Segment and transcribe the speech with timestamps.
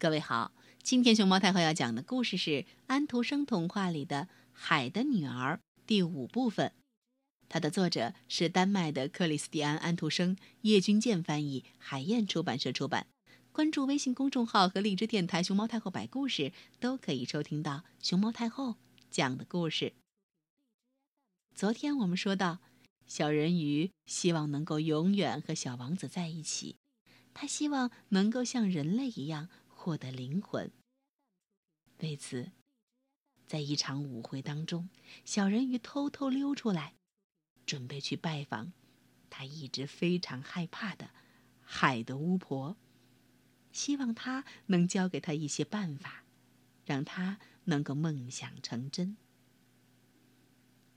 [0.00, 6.72] 各位好，今天熊猫太后要讲的故事是安徒生童话里的《海的女儿》第五部分。
[7.50, 13.08] 它的作者是丹麦的克里斯蒂安·安徒生，叶君健翻译，海燕出版社出版。
[13.52, 18.76] 关注微信公众号和荔枝电台“熊猫太后摆故事”，都可以收听到熊猫太后
[19.10, 19.92] 讲的故事。
[21.54, 22.60] 昨天我们说到，
[23.06, 26.76] 小人鱼希望能够永远和小王子在一起，
[27.34, 29.50] 他希望能够像人类一样。
[29.82, 30.70] 获得灵魂。
[32.00, 32.50] 为此，
[33.46, 34.90] 在一场舞会当中，
[35.24, 36.96] 小人鱼偷偷溜出来，
[37.64, 38.74] 准备去拜访
[39.30, 41.12] 他一直非常害怕的
[41.62, 42.76] 海的巫婆，
[43.72, 46.24] 希望他能教给他一些办法，
[46.84, 49.16] 让他能够梦想成真。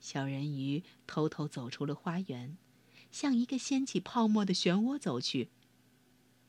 [0.00, 2.58] 小人鱼偷偷走出了花园，
[3.12, 5.52] 向一个掀起泡沫的漩涡走去。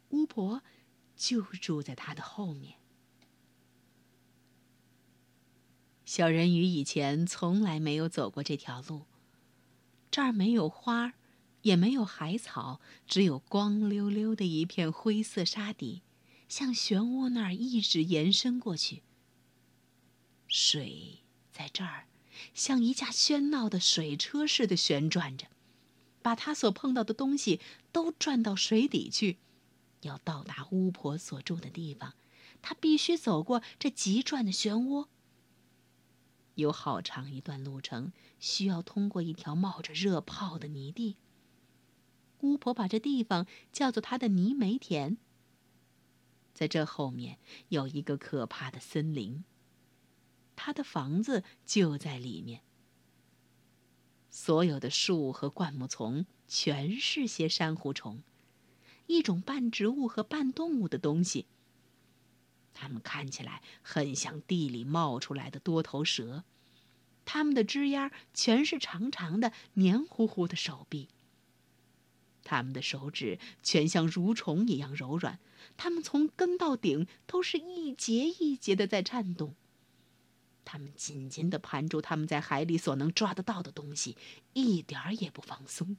[0.10, 0.64] 巫婆。
[1.16, 2.76] 就住在他的后面。
[6.06, 9.06] 小人鱼以前从来没有走过这条路，
[10.12, 11.14] 这儿没有花，
[11.64, 16.04] 也没有海草，只有光溜溜的一片灰色沙底，
[16.48, 19.02] 向漩涡那儿一直延伸过去。
[20.48, 22.06] 水在这儿
[22.54, 25.48] 像一架喧闹的水车似的旋转着，
[26.22, 27.60] 把他所碰到的东西
[27.92, 29.38] 都转到水底去。
[30.08, 32.14] 要到达巫婆所住的地方，
[32.62, 35.08] 他必须走过这急转的漩涡。
[36.56, 41.18] 有好长一段路程需要通过一条冒着热泡的泥地。
[42.40, 45.18] 巫婆把这地方叫做她的泥煤田。
[46.54, 47.40] 在这后面
[47.70, 49.44] 有一个可怕的森林，
[50.56, 52.62] 她的房子就在里面。
[54.30, 58.22] 所有的树和灌木丛全是些珊瑚虫。
[59.08, 61.46] 一种半植物和半动物的东西。
[62.74, 66.44] 它们看起来很像地里冒出来的多头蛇，
[67.24, 71.08] 它们的枝丫全是长长的、黏糊糊的手臂。
[72.44, 75.40] 它们的手指全像蠕虫一样柔软，
[75.78, 79.56] 它们从根到顶都是一节一节的在颤动。
[80.64, 84.18] 它们紧紧地盘住它们在海里所能抓得到的东西，
[84.54, 85.96] 一点儿也不放松。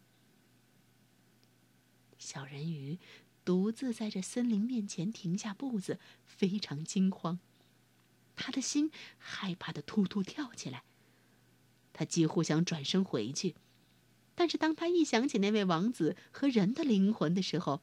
[2.19, 2.99] 小人鱼
[3.44, 7.38] 独自在这森林面前停下步子，非常惊慌，
[8.34, 10.82] 他的心害怕的突突跳起来。
[11.93, 13.54] 他几乎想转身回去，
[14.34, 17.81] 但是当他一想起那位王子和人的灵魂的时候，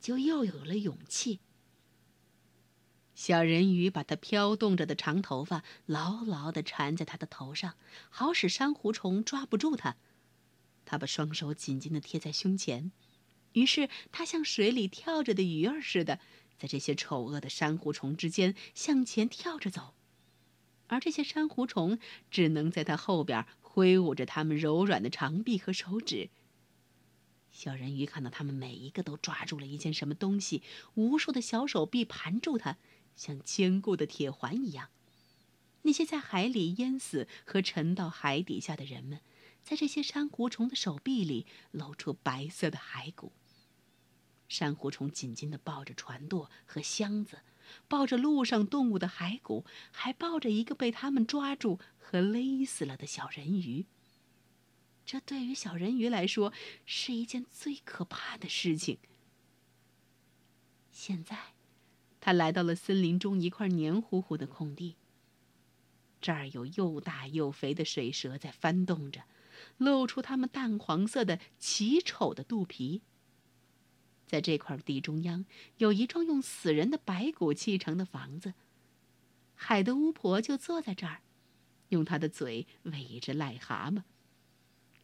[0.00, 1.40] 就又有了勇气。
[3.14, 7.74] 小人鱼把他飘动着的长头发牢牢地缠在他的头上，
[8.10, 9.96] 好使珊瑚虫抓不住他。
[10.84, 12.90] 他把双手紧紧的贴在胸前。
[13.52, 16.20] 于是，他像水里跳着的鱼儿似的，
[16.58, 19.94] 在这些丑恶的珊瑚虫之间向前跳着走，
[20.86, 21.98] 而这些珊瑚虫
[22.30, 26.30] 只能在他后边挥舞着它们柔软的长臂和手指。
[27.50, 30.62] 小人鱼看到它们每一个都抓住了一件什么东西，
[30.94, 32.78] 无数的小手臂盘住它，
[33.14, 34.88] 像坚固的铁环一样。
[35.82, 39.20] 那些在海里淹死和沉到海底下的人们，
[39.62, 43.32] 在这些珊瑚虫的手臂里露出白色的骸骨。
[44.52, 47.38] 珊瑚虫紧紧地抱着船舵和箱子，
[47.88, 53.86] 抱着路上动物的骸骨，还抱着一个被他们抓住和勒死了的小人鱼。
[55.06, 56.52] 这对于小人鱼来说
[56.84, 58.98] 是一件最可怕的事情。
[60.90, 61.54] 现在，
[62.20, 64.96] 他来到了森林中一块黏糊糊的空地。
[66.20, 69.22] 这儿有又大又肥的水蛇在翻动着，
[69.78, 73.00] 露出它们淡黄色的奇丑的肚皮。
[74.32, 75.44] 在这块地中央，
[75.76, 78.54] 有一幢用死人的白骨砌成的房子。
[79.54, 81.20] 海的巫婆就坐在这儿，
[81.90, 84.04] 用她的嘴喂着癞蛤蟆，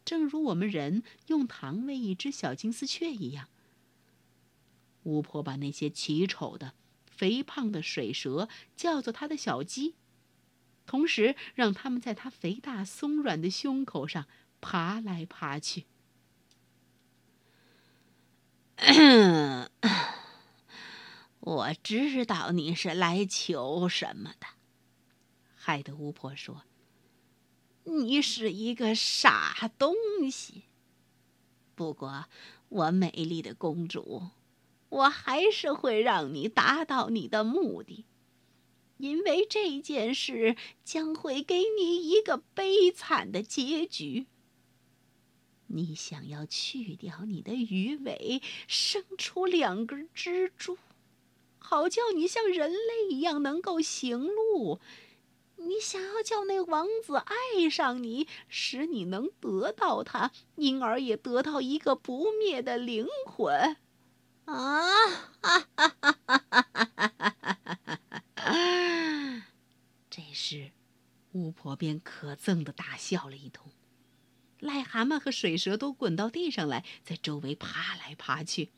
[0.02, 3.50] 正如我们人用糖喂一只小金丝雀一样。
[5.02, 6.72] 巫婆把那些奇丑的、
[7.04, 9.94] 肥胖的水蛇叫做她的小鸡，
[10.86, 14.24] 同时让它们在她肥大松软的胸口上
[14.62, 15.84] 爬来爬去。
[21.40, 24.46] 我知道你是来求什么的，
[25.56, 26.62] 海的巫婆说
[27.84, 29.94] ：“你是一个傻东
[30.30, 30.66] 西。
[31.74, 32.26] 不过，
[32.68, 34.28] 我美丽的公主，
[34.88, 38.06] 我还是会让你达到你的目的，
[38.98, 44.28] 因为这件事将会给你一个悲惨的结局。”
[45.68, 50.78] 你想要去掉你的鱼尾，生出两根蜘蛛，
[51.58, 54.80] 好叫你像人类一样能够行路。
[55.56, 63.76] 你想要叫那王子爱上你，使你能得到他，因而也得到一个不灭的灵魂。
[64.46, 65.06] 啊！
[65.42, 67.36] 哈哈哈哈哈
[68.36, 69.44] 哈！
[70.08, 70.70] 这时，
[71.32, 73.67] 巫婆便可憎的大笑了一通。
[74.60, 78.70] 癞蛤蟆和水蛇都滚到地上来，在周围爬来爬去。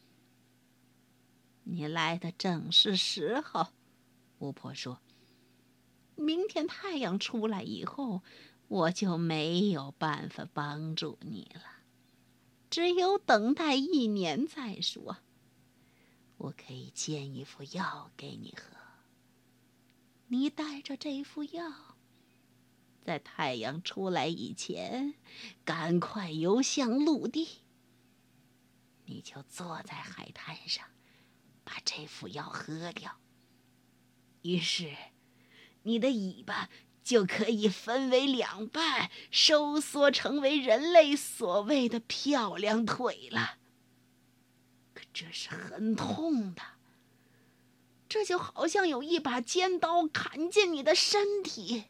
[1.64, 3.68] 你来的正是时候，
[4.38, 5.00] 巫婆说。
[6.16, 8.22] 明天太阳出来以后，
[8.68, 11.62] 我就没有办法帮助你了，
[12.68, 15.18] 只有等待一年再说。
[16.36, 18.76] 我可以煎一副药给你喝，
[20.28, 21.89] 你带着这副药。
[23.04, 25.14] 在太阳出来以前，
[25.64, 27.60] 赶快游向陆地。
[29.06, 30.84] 你就坐在海滩上，
[31.64, 33.16] 把这副药喝掉。
[34.42, 34.94] 于是，
[35.82, 36.70] 你的尾巴
[37.02, 43.58] 就可以分为两半，收缩成为人类所谓的漂亮腿了。
[44.94, 46.62] 可这是很痛的，
[48.08, 51.86] 这就好像有一把尖刀砍进你的身体。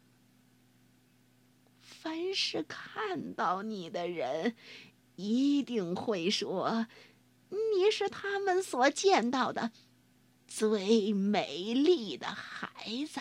[2.03, 4.57] 凡是看到你的人，
[5.17, 6.87] 一定会说，
[7.51, 9.71] 你是他们所见到的
[10.49, 13.21] 最美丽的孩子。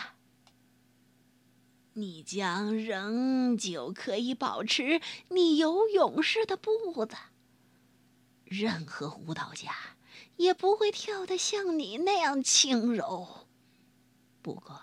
[1.92, 7.14] 你将仍旧可以保持你游泳时的步子。
[8.44, 9.74] 任何舞蹈家
[10.36, 13.46] 也不会跳得像你那样轻柔。
[14.40, 14.80] 不过，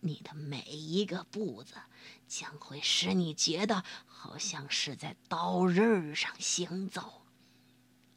[0.00, 1.74] 你的每一个步子。
[2.30, 7.22] 将会使你觉得好像是在刀刃上行走，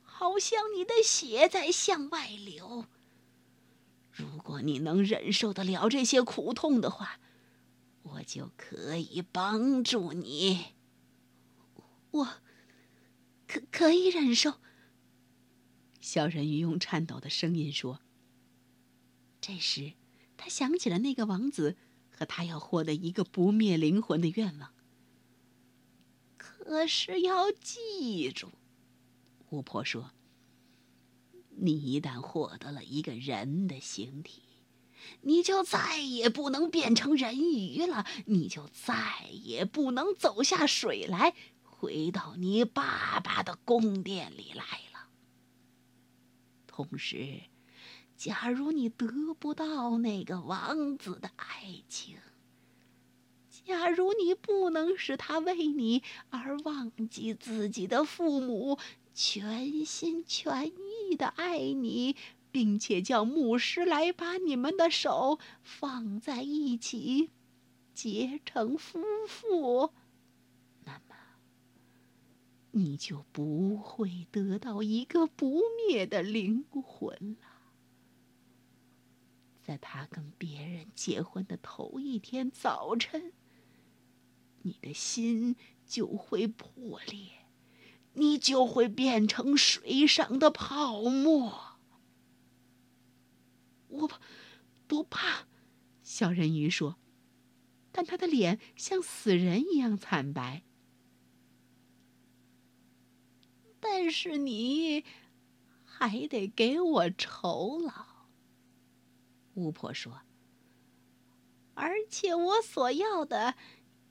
[0.04, 2.86] 好像你的血在向外流。
[4.12, 7.19] 如果你能忍受得了这些苦痛的话，
[8.04, 10.75] 我就可以帮助你。
[12.12, 12.30] 我
[13.48, 14.60] 可可以忍受。
[16.00, 18.00] 小人鱼用颤抖的声音说。
[19.42, 19.94] 这时，
[20.38, 21.75] 他想起了那个王子。
[22.25, 24.71] 他要获得一个不灭灵魂的愿望。
[26.37, 28.49] 可是要记住，
[29.49, 30.11] 巫婆说
[31.57, 34.41] ：“你一旦获得了一个人的形体，
[35.21, 45.09] 你就再也不能变成人鱼了，你就再也不能走下水来，回到你爸爸的宫殿里来了。
[46.67, 47.43] 同时。”
[48.23, 52.15] 假如你得不到那个王子的爱情，
[53.49, 58.79] 假如你不能使他为你而忘记自己的父母，
[59.13, 62.15] 全心全意的爱你，
[62.49, 67.29] 并且叫牧师来把你们的手放在一起，
[67.93, 69.91] 结成夫妇，
[70.85, 71.15] 那么
[72.71, 77.52] 你就不会得到一个不灭的灵魂了。
[79.63, 83.31] 在他跟别人结婚的头一天早晨，
[84.63, 85.56] 你的心
[85.88, 87.48] 就会破裂，
[88.13, 91.77] 你就会变成水上的泡沫。
[93.88, 94.15] 我不
[94.86, 95.48] 不怕，
[96.03, 96.98] 小人鱼说，
[97.93, 100.63] 但他的脸像死人一样惨白。
[103.79, 105.05] 但是你
[105.86, 108.12] 还得给我酬劳。
[109.55, 110.22] 巫婆说
[111.75, 113.55] ：“而且我所要的，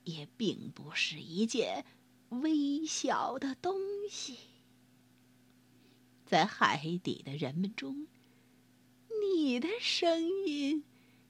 [0.03, 1.85] 也并不是一件
[2.29, 3.77] 微小的东
[4.09, 4.37] 西。
[6.25, 8.07] 在海底的人们中，
[9.21, 10.85] 你的声音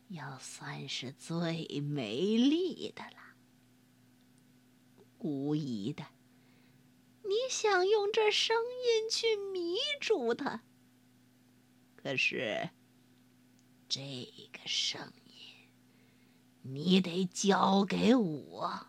[0.09, 3.17] 要算是最美丽的了。
[5.19, 6.05] 无疑的，
[7.23, 10.63] 你想用这声音去迷住他，
[11.95, 12.69] 可是……”
[13.95, 14.01] 这
[14.51, 15.67] 个声音，
[16.63, 18.87] 你得交给我。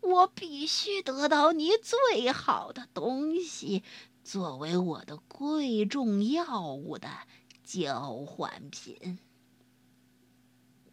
[0.00, 3.84] 我必须得到你最好的东西，
[4.22, 7.06] 作为我的贵重药物的
[7.62, 9.18] 交换品。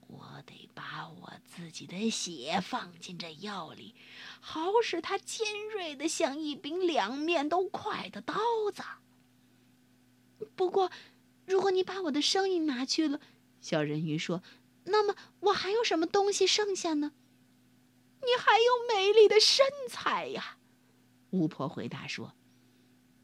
[0.07, 3.95] 我得把我自己的血放进这药里，
[4.41, 8.33] 好使它尖锐的像一柄两面都快的刀
[8.73, 8.83] 子。
[10.57, 10.91] 不过。
[11.45, 13.19] 如果你把我的声音拿去了，
[13.59, 14.41] 小人鱼说
[14.85, 17.13] ：“那么我还有什么东西剩下呢？”
[18.23, 20.57] 你还有美丽的身材呀，
[21.31, 22.35] 巫婆回答说：“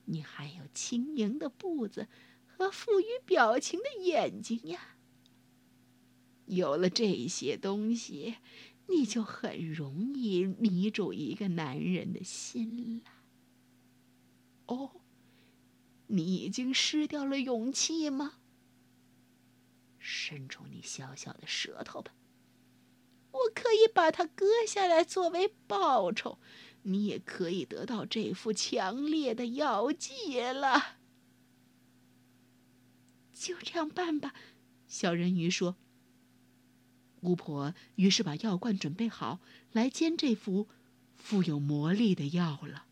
[0.05, 2.07] 你还有轻盈的步子
[2.45, 4.95] 和富于表情的眼睛呀。
[6.47, 8.37] 有了这些东西，
[8.87, 13.11] 你就很容易迷住一个男人的心了。
[14.65, 14.96] 哦，
[16.07, 18.39] 你已经失掉了勇气吗？
[19.99, 22.13] 伸出你小小的舌头吧，
[23.31, 26.39] 我可以把它割下来作为报酬。
[26.83, 30.97] 你也可以得到这副强烈的药剂了。
[33.33, 34.33] 就这样办吧，
[34.87, 35.75] 小人鱼说。
[37.21, 39.41] 巫婆于是把药罐准备好，
[39.73, 40.69] 来煎这副
[41.15, 42.86] 富有魔力的药了。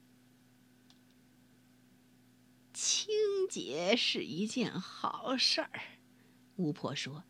[3.48, 5.82] 结是一件好事儿，
[6.58, 7.24] 巫婆说。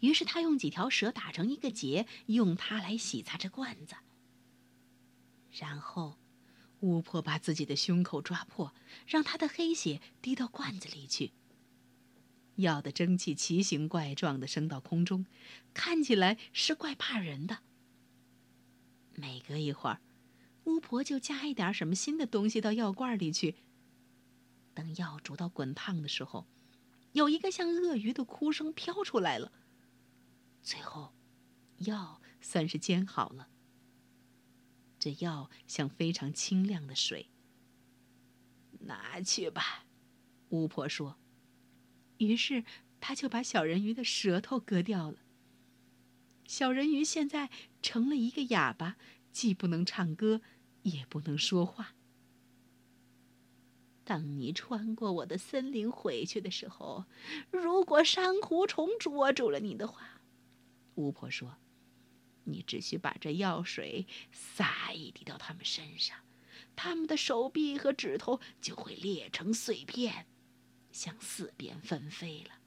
[0.00, 3.96] 于是她用几条蛇打成一个结，用它来洗擦着罐子。
[5.52, 6.18] 然后，
[6.80, 8.74] 巫婆把自己的胸口抓破，
[9.06, 11.32] 让她的黑血滴到罐子里去。
[12.56, 15.24] 药的蒸汽奇形怪状的升到空中，
[15.72, 17.60] 看起来是怪怕人的。
[19.14, 20.00] 每隔一会儿，
[20.64, 23.56] 巫婆就加一点什么新的东西到药罐里去。
[24.74, 26.46] 等药煮到滚烫的时候，
[27.12, 29.52] 有一个像鳄鱼的哭声飘出来了。
[30.62, 31.14] 最后，
[31.78, 33.48] 药算是煎好了。
[34.98, 37.30] 这药像非常清亮的水。
[38.80, 39.86] 拿去吧，
[40.50, 41.18] 巫婆说。
[42.18, 42.64] 于是，
[43.00, 45.18] 他就把小人鱼的舌头割掉了。
[46.46, 47.50] 小人鱼现在
[47.80, 48.96] 成了一个哑巴，
[49.32, 50.42] 既不能唱歌，
[50.82, 51.94] 也不能说话。
[54.04, 57.04] 当你穿过我的森林回去的时候，
[57.50, 60.20] 如果珊瑚虫捉住了你的话，
[60.94, 61.56] 巫婆说。
[62.44, 66.16] 你只需把这药水撒一滴到他们身上，
[66.74, 70.26] 他们的手臂和指头就会裂成碎片，
[70.90, 72.58] 向四边纷飞了。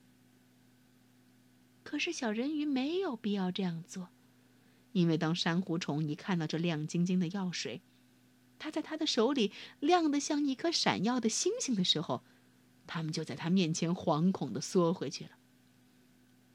[1.83, 4.09] 可是小人鱼没有必要这样做，
[4.93, 7.81] 因为当珊瑚虫一看到这亮晶晶的药水，
[8.63, 9.51] 它在他的手里
[9.81, 12.23] 亮得像一颗闪耀的星星的时候，
[12.87, 15.31] 他们就在他面前惶恐地缩回去了。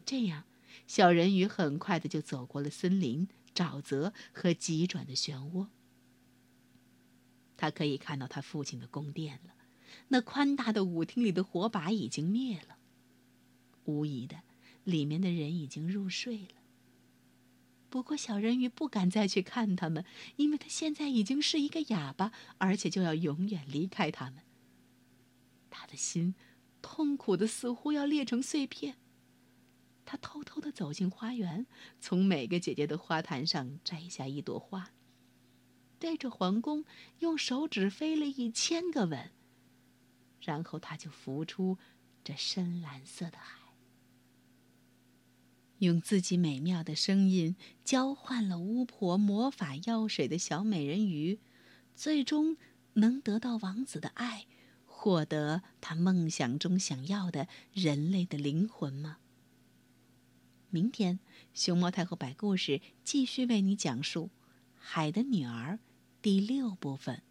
[0.07, 0.45] 这样。
[0.87, 5.67] 小人鱼很快的就走过了森林、沼泽和急转的漩涡。
[7.59, 9.53] 他可以看到他父亲的宫殿了，
[10.09, 12.79] 那宽大的舞厅里的火把已经灭了，
[13.85, 14.41] 无疑的，
[14.85, 16.58] 里面的人已经入睡了。
[17.91, 20.05] 不过小人鱼不敢再去看他们，
[20.37, 24.43] 因为他现在已经是一个哑巴，而且就要永远离开他们。
[25.71, 26.35] 他的心
[26.83, 28.97] 痛苦的似乎要裂成碎片。
[30.05, 31.67] 他偷偷的走进花园，
[32.01, 34.91] 从每个姐姐的花坛上摘下一朵花，
[35.99, 36.85] 对着皇宫
[37.19, 39.31] 用手指飞了一千个吻，
[40.41, 41.77] 然后他就浮出
[42.25, 43.58] 这深蓝色的海，
[45.79, 51.39] 用自己美妙的声音交换了巫婆魔法药水的小美人鱼，
[51.95, 52.57] 最终
[52.95, 54.47] 能得到王子的爱，
[54.87, 59.19] 获得他梦想中想要的人类的灵魂吗？
[60.71, 61.21] 明天，
[61.55, 64.25] 熊猫太后摆故事继续为你讲述
[64.77, 65.75] 《海的女儿》
[66.21, 67.23] 第六部分。